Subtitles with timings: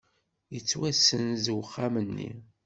[0.53, 2.31] Yettwasenz uxxam-nni.